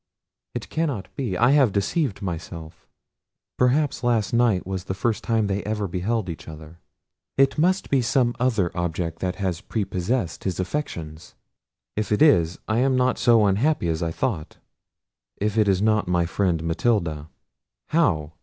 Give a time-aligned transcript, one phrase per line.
[0.55, 2.87] It cannot be; I have deceived myself;
[3.55, 6.79] perhaps last night was the first time they ever beheld each other;
[7.37, 12.95] it must be some other object that has prepossessed his affections—if it is, I am
[12.95, 14.57] not so unhappy as I thought;
[15.37, 18.31] if it is not my friend Matilda—how!